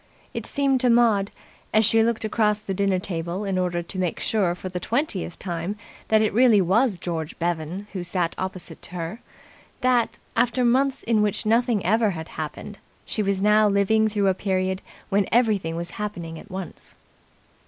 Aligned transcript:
It 0.33 0.47
seemed 0.47 0.81
to 0.81 0.89
Maud, 0.89 1.29
as 1.71 1.85
she 1.85 2.01
looked 2.01 2.25
across 2.25 2.57
the 2.57 2.73
dinner 2.73 2.97
table 2.97 3.45
in 3.45 3.59
order 3.59 3.83
to 3.83 3.99
make 3.99 4.19
sure 4.19 4.55
for 4.55 4.67
the 4.67 4.79
twentieth 4.79 5.37
time 5.37 5.75
that 6.07 6.23
it 6.23 6.33
really 6.33 6.59
was 6.59 6.95
George 6.97 7.37
Bevan 7.37 7.85
who 7.93 8.03
sat 8.03 8.33
opposite 8.35 8.83
her, 8.87 9.19
that, 9.81 10.17
after 10.35 10.65
months 10.65 11.03
in 11.03 11.21
which 11.21 11.45
nothing 11.45 11.77
whatever 11.81 12.09
had 12.09 12.29
happened, 12.29 12.79
she 13.05 13.21
was 13.21 13.43
now 13.43 13.69
living 13.69 14.07
through 14.07 14.27
a 14.27 14.33
period 14.33 14.81
when 15.09 15.27
everything 15.31 15.75
was 15.75 15.91
happening 15.91 16.39
at 16.39 16.49
once. 16.49 16.95